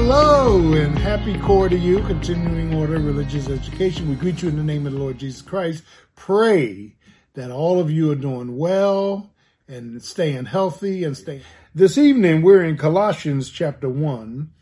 [0.00, 4.08] Hello and happy core to you, continuing order religious education.
[4.08, 5.82] We greet you in the name of the Lord Jesus Christ.
[6.14, 6.94] Pray
[7.34, 9.34] that all of you are doing well
[9.66, 11.42] and staying healthy and stay.
[11.74, 14.52] This evening we're in Colossians chapter one,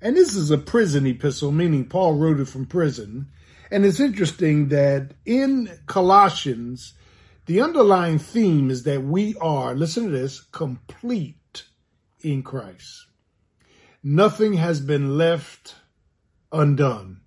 [0.00, 3.28] and this is a prison epistle, meaning Paul wrote it from prison.
[3.70, 6.94] And it's interesting that in Colossians,
[7.44, 11.64] the underlying theme is that we are, listen to this, complete
[12.22, 13.07] in Christ.
[14.02, 15.74] Nothing has been left
[16.52, 17.20] undone.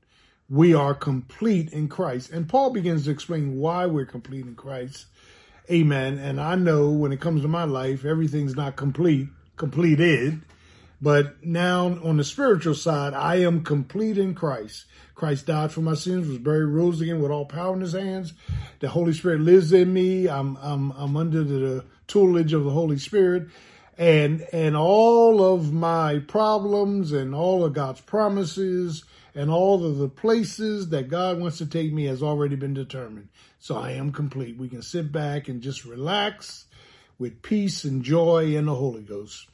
[0.49, 2.31] We are complete in Christ.
[2.31, 5.05] And Paul begins to explain why we're complete in Christ.
[5.69, 6.17] Amen.
[6.17, 10.41] And I know when it comes to my life, everything's not complete, completed.
[11.01, 14.85] But now on the spiritual side, I am complete in Christ.
[15.15, 18.33] Christ died for my sins, was buried, rose again with all power in his hands.
[18.79, 20.29] The Holy Spirit lives in me.
[20.29, 23.49] I'm, I'm, I'm under the tutelage of the Holy Spirit
[24.01, 29.03] and and all of my problems and all of God's promises
[29.35, 33.29] and all of the places that God wants to take me has already been determined.
[33.59, 34.57] So I am complete.
[34.57, 36.65] We can sit back and just relax
[37.19, 39.47] with peace and joy in the Holy Ghost.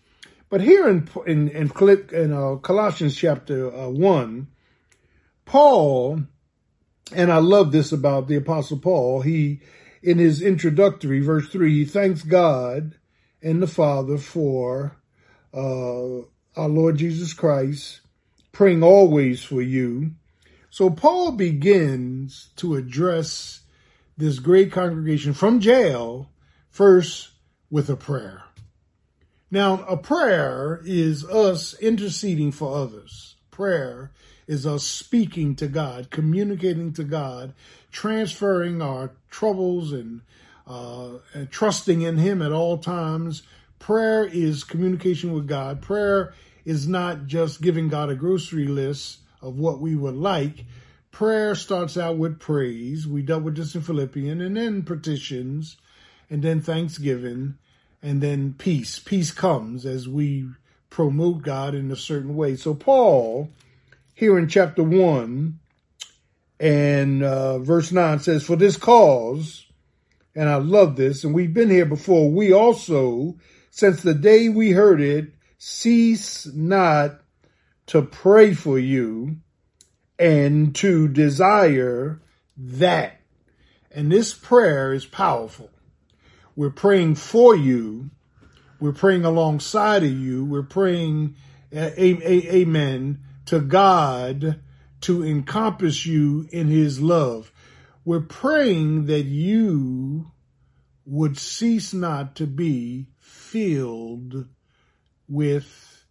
[0.50, 1.70] But here in in in,
[2.14, 4.48] in uh, Colossians chapter uh, one,
[5.44, 6.22] Paul,
[7.14, 9.24] and I love this about the Apostle Paul.
[9.24, 9.60] He
[10.02, 12.96] in his introductory verse three, he thanks God
[13.48, 14.98] and the Father for
[15.54, 16.18] uh,
[16.58, 18.02] our Lord Jesus Christ,
[18.52, 20.12] praying always for you.
[20.70, 23.62] So Paul begins to address
[24.18, 26.30] this great congregation from jail
[26.70, 27.30] first
[27.70, 28.44] with a prayer.
[29.50, 33.38] Now, a prayer is us interceding for others.
[33.50, 34.12] Prayer
[34.46, 37.54] is us speaking to God, communicating to God,
[37.94, 40.22] transferring our troubles and
[40.68, 43.44] uh, and trusting in Him at all times.
[43.80, 45.82] Prayer is communication with God.
[45.82, 46.34] Prayer
[46.66, 50.66] is not just giving God a grocery list of what we would like.
[51.12, 53.08] Prayer starts out with praise.
[53.08, 55.78] We dealt with this in Philippians, and then petitions,
[56.30, 57.58] and then thanksgiving,
[58.04, 59.00] and then peace.
[59.00, 60.50] Peace comes as we
[60.90, 62.56] promote God in a certain way.
[62.56, 63.50] So Paul,
[64.14, 65.60] here in chapter one
[66.60, 69.67] and uh, verse nine says, "For this cause."
[70.38, 73.38] And I love this, and we've been here before, we also,
[73.72, 77.22] since the day we heard it, cease not
[77.88, 79.38] to pray for you
[80.20, 82.22] and to desire
[82.56, 83.20] that.
[83.90, 85.72] And this prayer is powerful.
[86.56, 88.12] We're praying for you.
[88.80, 90.46] We're praying alongside of you.
[90.46, 91.36] We're praying,
[91.76, 94.60] uh, amen, to God
[95.02, 97.52] to encompass you in his love.
[98.08, 100.32] We're praying that you
[101.06, 104.48] would cease not to be filled
[105.28, 106.06] with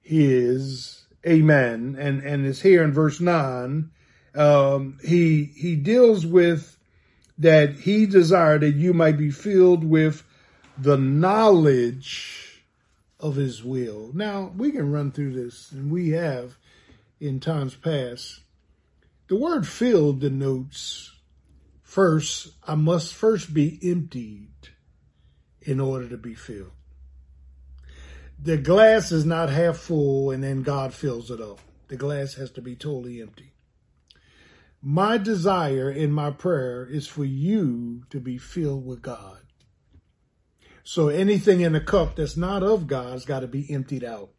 [0.00, 1.96] his amen.
[1.98, 3.90] And, and it's here in verse nine.
[4.32, 6.78] Um, he, he deals with
[7.36, 10.22] that he desired that you might be filled with
[10.76, 12.62] the knowledge
[13.18, 14.12] of his will.
[14.14, 16.56] Now we can run through this and we have
[17.18, 18.42] in times past.
[19.28, 21.12] The word filled denotes
[21.82, 24.48] first, I must first be emptied
[25.60, 26.72] in order to be filled.
[28.40, 31.60] The glass is not half full and then God fills it up.
[31.88, 33.52] The glass has to be totally empty.
[34.80, 39.40] My desire in my prayer is for you to be filled with God.
[40.84, 44.30] So anything in the cup that's not of God has got to be emptied out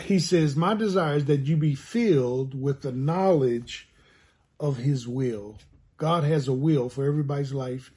[0.00, 3.88] he says, My desire is that you be filled with the knowledge
[4.58, 5.58] of his will.
[5.96, 7.92] God has a will for everybody's life.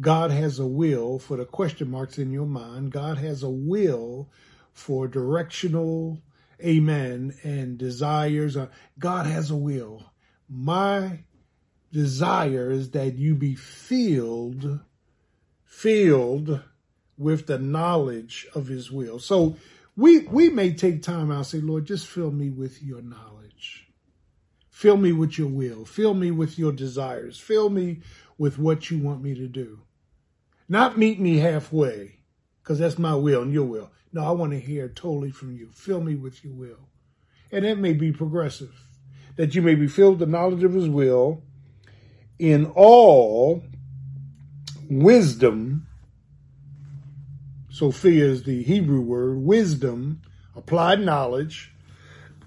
[0.00, 2.92] God has a will for the question marks in your mind.
[2.92, 4.30] God has a will
[4.72, 6.22] for directional,
[6.64, 8.56] amen, and desires.
[8.56, 10.12] Uh, God has a will.
[10.48, 11.20] My
[11.92, 14.80] desire is that you be filled,
[15.64, 16.62] filled
[17.18, 19.18] with the knowledge of his will.
[19.18, 19.56] So
[19.96, 23.88] we we may take time out say, Lord, just fill me with your knowledge.
[24.70, 25.84] Fill me with your will.
[25.84, 27.38] Fill me with your desires.
[27.38, 28.00] Fill me
[28.38, 29.80] with what you want me to do.
[30.68, 32.16] Not meet me halfway,
[32.62, 33.90] because that's my will and your will.
[34.12, 35.70] No, I want to hear totally from you.
[35.72, 36.88] Fill me with your will.
[37.50, 38.74] And that may be progressive,
[39.36, 41.42] that you may be filled with the knowledge of his will
[42.38, 43.62] in all
[44.88, 45.86] wisdom
[47.82, 50.22] Sophia is the Hebrew word, wisdom,
[50.54, 51.74] applied knowledge.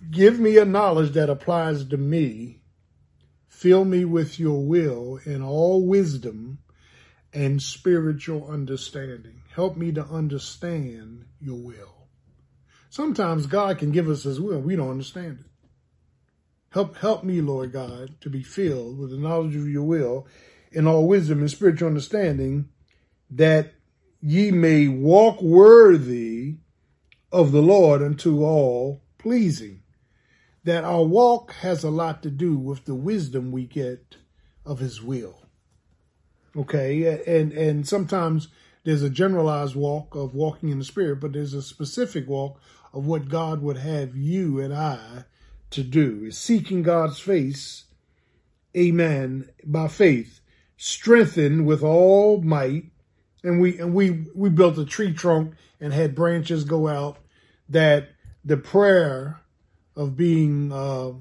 [0.09, 2.61] Give me a knowledge that applies to me.
[3.49, 6.59] Fill me with your will in all wisdom
[7.33, 9.41] and spiritual understanding.
[9.53, 12.07] Help me to understand your will.
[12.89, 14.61] Sometimes God can give us his will.
[14.61, 15.51] We don't understand it.
[16.69, 20.27] Help, help me, Lord God, to be filled with the knowledge of your will
[20.71, 22.69] in all wisdom and spiritual understanding
[23.29, 23.73] that
[24.27, 26.55] ye may walk worthy
[27.31, 29.83] of the Lord unto all pleasing.
[30.63, 34.17] That our walk has a lot to do with the wisdom we get
[34.65, 35.45] of his will.
[36.57, 37.21] Okay.
[37.27, 38.47] And, and sometimes
[38.83, 42.59] there's a generalized walk of walking in the spirit, but there's a specific walk
[42.93, 45.25] of what God would have you and I
[45.69, 47.83] to do is seeking God's face.
[48.75, 49.49] Amen.
[49.63, 50.39] By faith,
[50.77, 52.85] strengthened with all might.
[53.45, 57.19] And we, and we, we built a tree trunk and had branches go out
[57.69, 58.09] that
[58.43, 59.39] the prayer
[59.95, 61.11] of being, uh,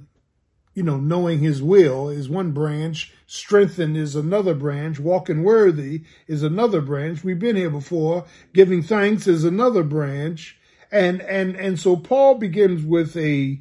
[0.74, 3.12] you know, knowing his will is one branch.
[3.26, 4.98] Strengthen is another branch.
[4.98, 7.22] Walking worthy is another branch.
[7.22, 8.24] We've been here before.
[8.54, 10.58] Giving thanks is another branch.
[10.90, 13.60] And, and, and so Paul begins with a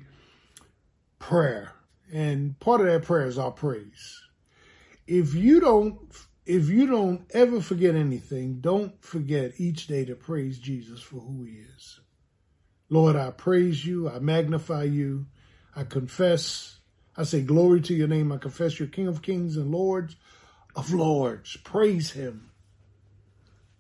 [1.20, 1.74] prayer.
[2.14, 4.22] And part of that prayer is our praise.
[5.06, 6.00] If you don't,
[6.46, 11.44] if you don't ever forget anything, don't forget each day to praise Jesus for who
[11.44, 12.00] he is.
[12.90, 14.10] Lord, I praise you.
[14.10, 15.28] I magnify you.
[15.76, 16.78] I confess.
[17.16, 18.32] I say glory to your name.
[18.32, 20.16] I confess you're King of kings and Lords
[20.76, 21.58] of lords.
[21.58, 22.50] Praise him.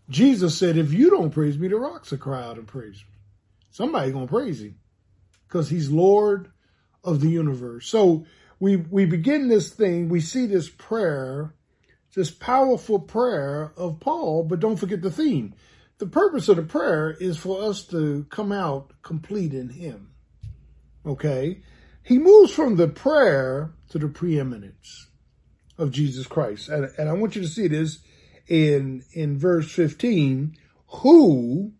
[0.10, 3.15] Jesus said, if you don't praise me, the rocks will cry out and praise me.
[3.71, 4.77] Somebody gonna praise him
[5.48, 6.51] because he's Lord
[7.04, 7.88] of the universe.
[7.88, 8.25] So
[8.60, 10.10] we, we begin this thing.
[10.10, 11.54] We see this prayer,
[12.15, 15.56] this powerful prayer of Paul, but don't forget the theme.
[15.98, 20.12] The purpose of the prayer is for us to come out complete in Him.
[21.06, 21.62] Okay?
[22.04, 25.07] He moves from the prayer to the preeminence
[25.77, 26.69] of Jesus Christ.
[26.69, 28.00] And, and I want you to see this
[28.48, 30.56] in, in verse 15,
[30.88, 31.74] who,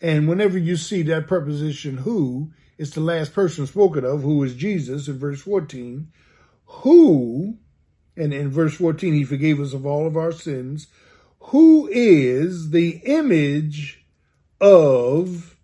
[0.00, 4.54] and whenever you see that preposition who, it's the last person spoken of, who is
[4.54, 6.12] Jesus in verse 14,
[6.64, 7.58] who,
[8.18, 10.88] and in verse 14, he forgave us of all of our sins,
[11.40, 14.04] who is the image
[14.60, 15.56] of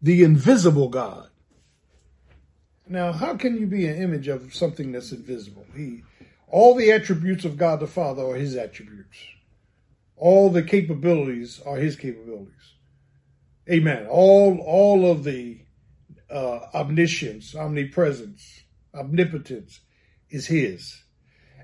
[0.00, 1.28] the invisible God.
[2.88, 5.64] Now, how can you be an image of something that's invisible?
[5.74, 6.02] He,
[6.48, 9.16] all the attributes of God the Father are his attributes.
[10.16, 12.74] All the capabilities are his capabilities.
[13.70, 14.06] Amen.
[14.08, 15.60] All, all of the
[16.28, 18.64] uh, omniscience, omnipresence,
[18.94, 19.80] omnipotence
[20.30, 21.01] is his.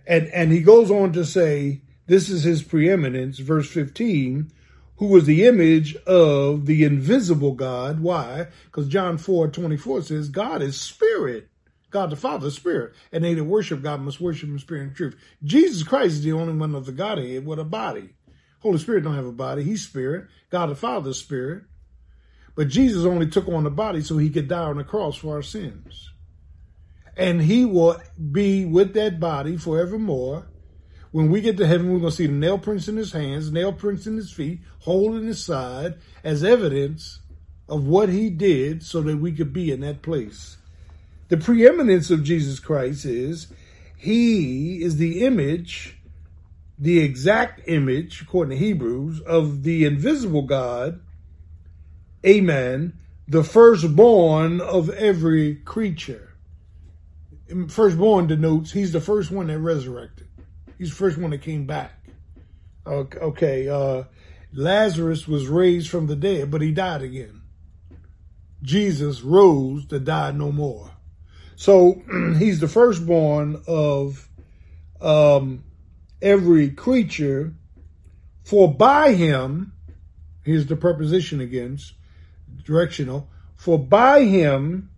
[0.06, 4.50] And, and he goes on to say, this is his preeminence, verse 15,
[4.96, 8.00] who was the image of the invisible God.
[8.00, 8.48] Why?
[8.64, 11.48] Because John 4 24 says, God is spirit.
[11.90, 12.94] God the Father is spirit.
[13.12, 15.16] And they that worship God must worship in spirit and truth.
[15.44, 18.10] Jesus Christ is the only one of the Godhead with a body.
[18.60, 19.62] Holy Spirit don't have a body.
[19.62, 20.26] He's spirit.
[20.50, 21.64] God the Father is spirit.
[22.54, 25.36] But Jesus only took on the body so he could die on the cross for
[25.36, 26.10] our sins.
[27.19, 28.00] And he will
[28.32, 30.49] be with that body forevermore
[31.11, 33.50] when we get to heaven, we're going to see the nail prints in his hands,
[33.50, 37.20] nail prints in his feet, hole in his side as evidence
[37.69, 40.59] of what he did so that we could be in that place.
[41.29, 43.49] The preeminence of Jesus Christ is
[43.97, 45.99] he is the image,
[46.79, 51.00] the exact image, according to Hebrews, of the invisible God.
[52.25, 52.98] Amen.
[53.27, 56.28] The firstborn of every creature.
[57.69, 60.28] Firstborn denotes he's the first one that resurrected.
[60.76, 61.93] He's the first one that came back.
[62.86, 64.05] Okay, uh,
[64.52, 67.43] Lazarus was raised from the dead, but he died again.
[68.62, 70.90] Jesus rose to die no more.
[71.56, 72.02] So
[72.38, 74.28] he's the firstborn of
[75.00, 75.64] um,
[76.22, 77.55] every creature.
[78.44, 79.72] For by him,
[80.43, 81.93] here's the preposition against,
[82.64, 84.90] directional, for by him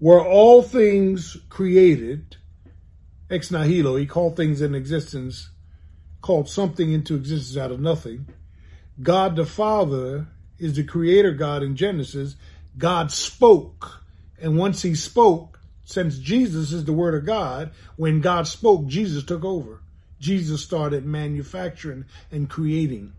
[0.00, 2.36] were all things created
[3.30, 5.50] ex nihilo, he called things in existence,
[6.20, 8.26] called something into existence out of nothing.
[9.02, 12.36] God the Father is the creator God in Genesis.
[12.78, 14.02] God spoke.
[14.40, 19.24] And once he spoke, since Jesus is the word of God, when God spoke, Jesus
[19.24, 19.80] took over.
[20.18, 23.12] Jesus started manufacturing and creating.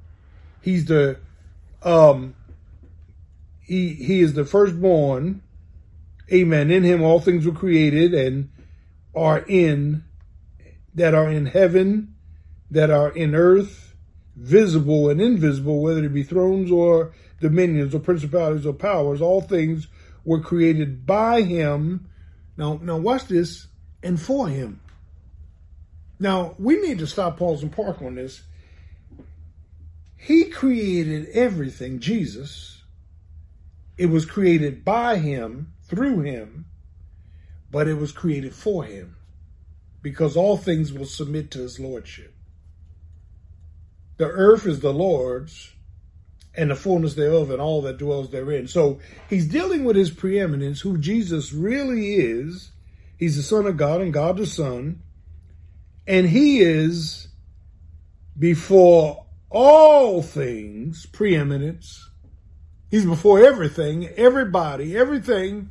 [0.61, 1.19] He's the,
[1.83, 2.35] um,
[3.61, 5.43] he, he is the firstborn.
[6.31, 6.71] Amen.
[6.71, 8.49] In him all things were created and
[9.15, 10.03] are in,
[10.93, 12.15] that are in heaven,
[12.71, 13.95] that are in earth,
[14.35, 19.87] visible and invisible, whether it be thrones or dominions or principalities or powers, all things
[20.25, 22.09] were created by him.
[22.57, 23.67] Now, now watch this,
[24.03, 24.81] and for him.
[26.19, 28.41] Now, we need to stop, pause, and park on this.
[30.15, 32.81] He created everything, Jesus,
[33.97, 36.65] It was created by him, through him,
[37.71, 39.15] but it was created for him
[40.01, 42.33] because all things will submit to his lordship.
[44.17, 45.73] The earth is the Lord's
[46.55, 48.67] and the fullness thereof and all that dwells therein.
[48.67, 52.71] So he's dealing with his preeminence, who Jesus really is.
[53.15, 55.03] He's the Son of God and God the Son.
[56.07, 57.27] And he is
[58.37, 62.09] before all things, preeminence.
[62.89, 65.69] He's before everything, everybody, everything.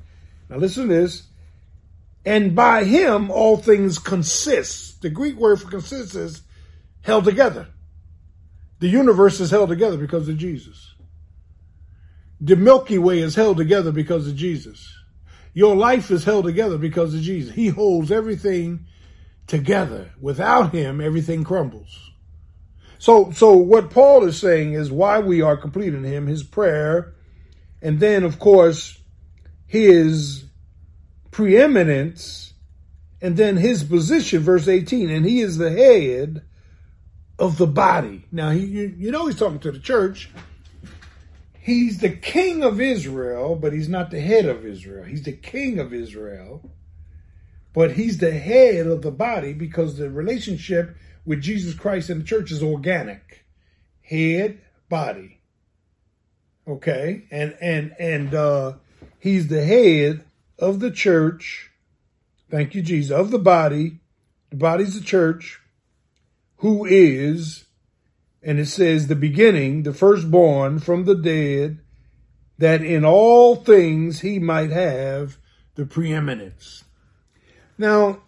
[0.48, 1.28] Now listen to this.
[2.24, 5.00] And by him, all things consist.
[5.02, 6.42] The Greek word for consist is
[7.02, 7.68] held together.
[8.80, 10.94] The universe is held together because of Jesus.
[12.40, 14.92] The Milky Way is held together because of Jesus.
[15.54, 17.54] Your life is held together because of Jesus.
[17.54, 18.86] He holds everything
[19.46, 20.10] together.
[20.20, 22.10] Without him, everything crumbles.
[22.98, 27.14] So, so what Paul is saying is why we are complete in him, his prayer,
[27.80, 28.98] and then of course,
[29.66, 30.44] his
[31.30, 32.54] preeminence,
[33.20, 36.42] and then his position, verse 18, and he is the head
[37.38, 38.24] of the body.
[38.32, 40.30] Now, he, you, you know he's talking to the church.
[41.58, 45.04] He's the king of Israel, but he's not the head of Israel.
[45.04, 46.70] He's the king of Israel,
[47.72, 52.24] but he's the head of the body because the relationship with Jesus Christ and the
[52.24, 53.44] church is organic.
[54.00, 55.40] Head, body.
[56.68, 57.24] Okay?
[57.32, 58.74] And and and uh
[59.18, 60.24] he's the head
[60.58, 61.70] of the church.
[62.50, 63.98] Thank you, Jesus, of the body.
[64.50, 65.60] The body's the church
[66.58, 67.64] who is,
[68.42, 71.80] and it says the beginning, the firstborn from the dead,
[72.58, 75.36] that in all things he might have
[75.74, 76.84] the preeminence.
[77.76, 78.22] Now,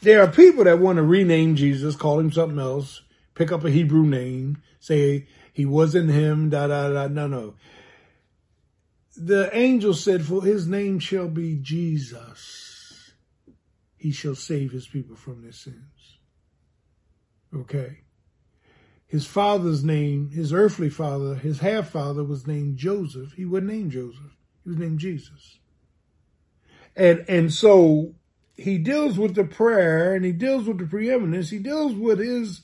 [0.00, 3.02] there are people that want to rename Jesus, call him something else,
[3.34, 7.06] pick up a Hebrew name, say he wasn't him, da da da.
[7.06, 7.54] No, no.
[9.16, 13.12] The angel said, For his name shall be Jesus.
[13.96, 16.18] He shall save his people from their sins.
[17.54, 18.00] Okay.
[19.06, 23.34] His father's name, his earthly father, his half father was named Joseph.
[23.34, 24.36] He wasn't named Joseph.
[24.64, 25.58] He was named Jesus.
[26.96, 28.14] And, and so
[28.56, 31.50] he deals with the prayer and he deals with the preeminence.
[31.50, 32.62] He deals with his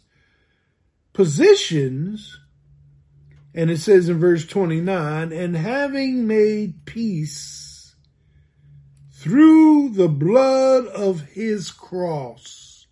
[1.12, 2.40] positions.
[3.58, 7.96] And it says in verse 29, and having made peace
[9.12, 12.86] through the blood of his cross.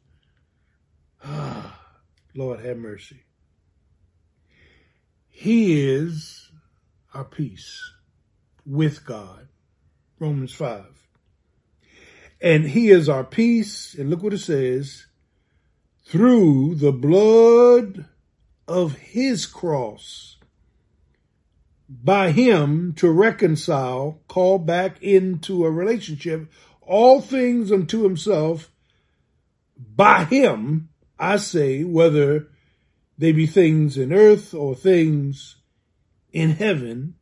[1.24, 1.80] Ah.
[2.34, 3.22] Lord have mercy.
[5.28, 6.50] He is
[7.14, 7.80] our peace
[8.66, 9.46] with God.
[10.18, 10.84] Romans 5.
[12.40, 15.06] And he is our peace, and look what it says,
[16.04, 18.06] through the blood
[18.66, 20.35] of his cross.
[21.88, 26.50] By him to reconcile, call back into a relationship,
[26.82, 28.70] all things unto himself,
[29.76, 30.88] by him
[31.18, 32.48] I say, whether
[33.18, 35.56] they be things in earth or things
[36.32, 37.14] in heaven,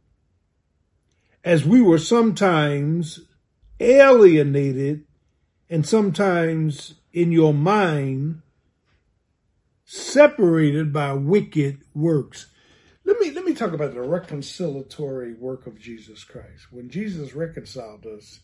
[1.44, 3.20] as we were sometimes
[3.78, 5.04] alienated
[5.68, 8.40] and sometimes in your mind
[9.84, 12.46] separated by wicked works.
[13.54, 16.72] Talk about the reconciliatory work of Jesus Christ.
[16.72, 18.40] When Jesus reconciled us,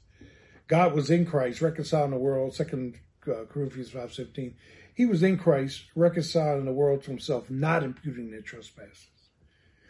[0.69, 2.55] God was in Christ reconciling the world.
[2.55, 4.55] Second uh, Corinthians five fifteen.
[4.95, 9.09] He was in Christ, reconciling the world to himself, not imputing their trespasses.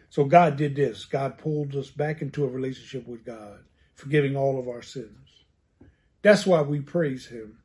[0.09, 1.05] So God did this.
[1.05, 3.59] God pulled us back into a relationship with God,
[3.95, 5.29] forgiving all of our sins.
[6.23, 7.59] That's why we praise him.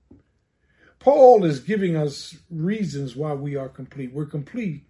[1.00, 4.14] Paul is giving us reasons why we are complete.
[4.14, 4.84] We're complete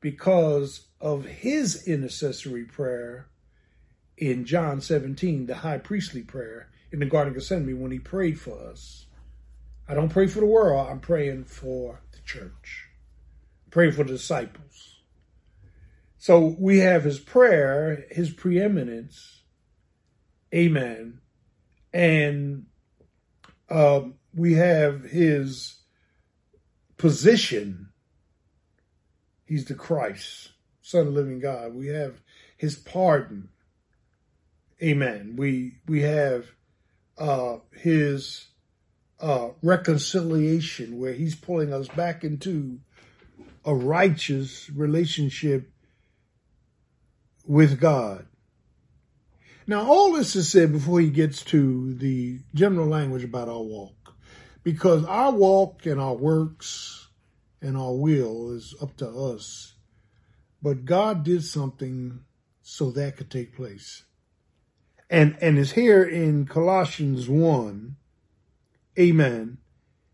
[0.00, 3.28] because of his intercessory prayer
[4.16, 8.40] in John 17, the high priestly prayer in the Garden of Gethsemane when he prayed
[8.40, 9.06] for us.
[9.88, 10.88] I don't pray for the world.
[10.90, 12.88] I'm praying for the church.
[13.70, 14.96] Pray for the disciples.
[16.18, 19.42] So we have his prayer, his preeminence.
[20.52, 21.20] Amen.
[21.92, 22.66] And
[23.70, 25.76] um, we have his
[26.96, 27.90] position.
[29.44, 30.50] He's the Christ,
[30.88, 31.74] Son of living God.
[31.74, 32.22] We have
[32.56, 33.50] his pardon.
[34.82, 35.34] Amen.
[35.36, 36.46] We we have
[37.18, 38.46] uh, his
[39.20, 42.80] uh, reconciliation where he's pulling us back into
[43.66, 45.70] a righteous relationship
[47.46, 48.26] with God.
[49.66, 54.14] Now, all this is said before he gets to the general language about our walk,
[54.62, 57.08] because our walk and our works
[57.60, 59.74] and our will is up to us.
[60.62, 62.20] But God did something
[62.62, 64.04] so that could take place.
[65.10, 67.96] And, and it's here in Colossians 1.
[68.98, 69.58] Amen.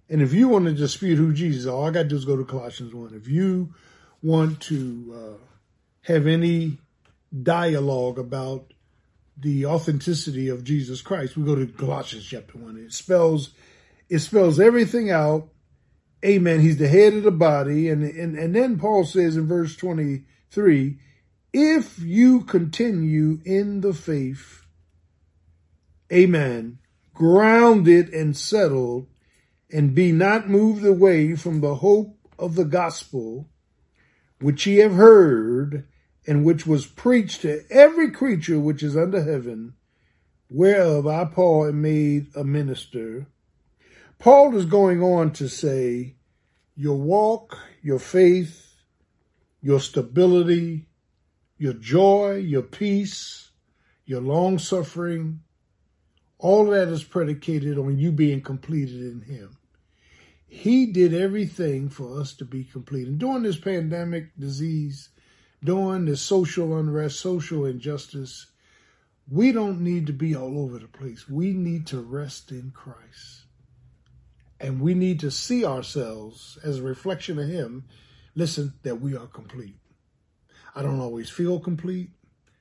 [0.09, 2.25] And if you want to dispute who Jesus is, all I got to do is
[2.25, 3.15] go to Colossians 1.
[3.15, 3.75] If you
[4.23, 5.45] want to uh,
[6.03, 6.79] have any
[7.43, 8.73] dialogue about
[9.37, 12.77] the authenticity of Jesus Christ, we go to Colossians chapter 1.
[12.77, 13.51] It spells
[14.09, 15.49] it spells everything out.
[16.25, 16.61] Amen.
[16.61, 17.89] He's the head of the body.
[17.89, 19.77] And, and, and then Paul says in verse
[20.55, 20.99] 23,
[21.53, 24.67] if you continue in the faith,
[26.13, 26.79] amen,
[27.13, 29.09] grounded and settled,
[29.73, 33.49] and be not moved away from the hope of the gospel,
[34.41, 35.89] which ye have heard,
[36.27, 39.75] and which was preached to every creature which is under heaven,
[40.49, 43.27] whereof I, Paul, am made a minister.
[44.21, 46.15] Paul is going on to say,
[46.77, 48.74] your walk, your faith,
[49.65, 50.85] your stability,
[51.57, 53.49] your joy, your peace,
[54.05, 55.41] your long suffering,
[56.39, 59.57] all of that is predicated on you being completed in him.
[60.47, 63.09] He did everything for us to be complete.
[63.09, 65.09] And during this pandemic disease,
[65.65, 68.49] during this social unrest, social injustice,
[69.31, 71.27] we don't need to be all over the place.
[71.27, 73.45] We need to rest in Christ.
[74.61, 77.85] And we need to see ourselves as a reflection of Him.
[78.35, 79.77] Listen, that we are complete.
[80.75, 82.11] I don't always feel complete.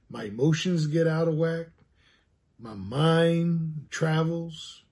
[0.09, 1.67] My emotions get out of whack.
[2.59, 4.83] My mind travels.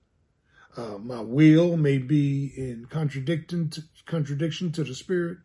[0.76, 5.38] Uh, my will may be in contradiction to, contradiction to the spirit,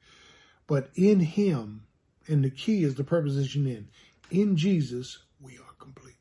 [0.67, 1.83] but in Him,
[2.27, 3.89] and the key is the preposition in.
[4.31, 6.15] In Jesus, we are complete.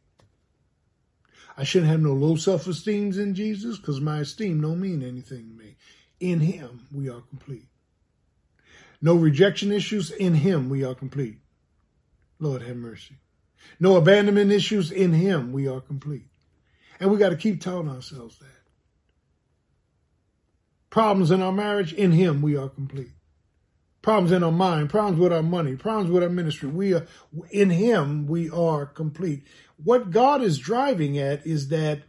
[1.56, 5.54] I shouldn't have no low self-esteems in Jesus because my esteem don't mean anything to
[5.54, 5.76] me.
[6.20, 7.68] In Him, we are complete.
[9.00, 10.10] No rejection issues.
[10.10, 11.38] In Him, we are complete.
[12.38, 13.16] Lord have mercy.
[13.80, 15.52] No abandonment issues in him.
[15.52, 16.28] We are complete.
[17.00, 18.47] And we got to keep telling ourselves that.
[20.90, 23.10] Problems in our marriage, in him, we are complete.
[24.00, 26.68] Problems in our mind, problems with our money, problems with our ministry.
[26.68, 27.06] We are,
[27.50, 29.42] in him, we are complete.
[29.82, 32.02] What God is driving at is that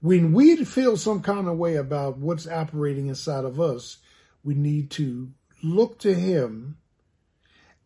[0.00, 3.98] when we feel some kind of way about what's operating inside of us,
[4.42, 5.32] we need to
[5.64, 6.76] look to him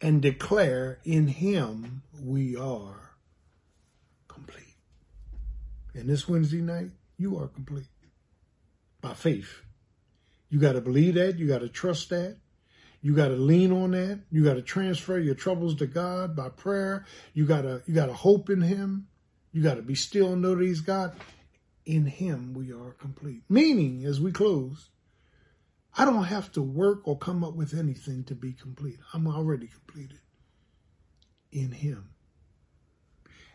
[0.01, 3.13] and declare in him we are
[4.27, 4.77] complete.
[5.95, 7.87] And this Wednesday night, you are complete
[9.01, 9.63] by faith.
[10.51, 11.39] You got to believe that.
[11.39, 12.37] You got to trust that.
[13.01, 14.21] You got to lean on that.
[14.31, 17.07] You got to transfer your troubles to God by prayer.
[17.33, 19.07] You got to, you got to hope in him.
[19.53, 21.17] You got to be still and know that he's God.
[21.87, 23.43] In him, we are complete.
[23.49, 24.91] Meaning, as we close,
[25.97, 28.99] I don't have to work or come up with anything to be complete.
[29.13, 30.21] I'm already completed
[31.51, 32.11] in Him.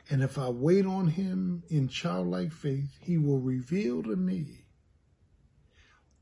[0.10, 4.66] And if I wait on Him in childlike faith, He will reveal to me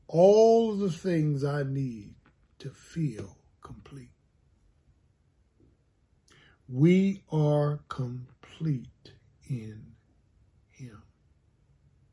[0.06, 2.14] all the things I need
[2.58, 4.10] to feel complete.
[6.68, 9.12] We are complete
[9.48, 9.94] in
[10.68, 11.02] Him.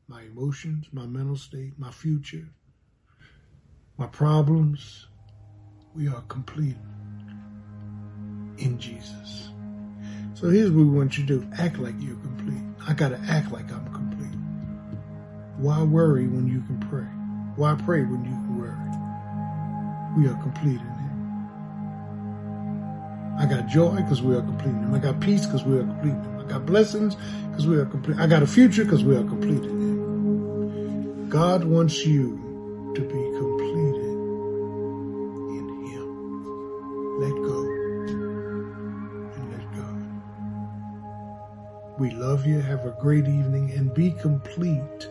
[0.08, 2.48] My emotions, my mental state, my future,
[4.00, 5.06] my problems,
[5.94, 6.78] we are complete
[8.56, 9.50] in Jesus.
[10.32, 11.46] So here's what we want you to do.
[11.58, 12.62] Act like you're complete.
[12.88, 14.38] I got to act like I'm complete.
[15.58, 17.04] Why worry when you can pray?
[17.56, 18.72] Why pray when you can worry?
[20.16, 21.46] We are complete in Him.
[23.38, 24.94] I got joy because we are complete in Him.
[24.94, 26.40] I got peace because we are complete in Him.
[26.40, 27.16] I got blessings
[27.50, 28.18] because we are complete.
[28.18, 31.28] I got a future because we are complete in Him.
[31.28, 33.49] God wants you to be completed
[42.00, 42.60] We love you.
[42.60, 45.08] Have a great evening and be complete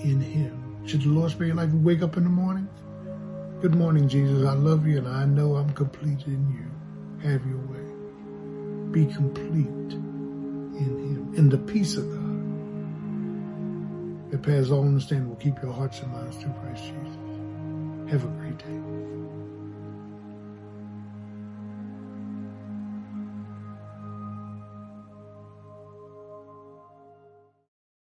[0.00, 0.84] in Him.
[0.84, 2.68] Should the Lord spare your life, wake up in the morning.
[3.60, 4.44] Good morning, Jesus.
[4.44, 6.68] I love you and I know I'm complete in you.
[7.30, 7.78] Have your way.
[8.90, 11.32] Be complete in Him.
[11.36, 12.26] In the peace of God
[14.32, 18.10] that passes all understanding will keep your hearts and minds through Christ Jesus.
[18.10, 19.25] Have a great day.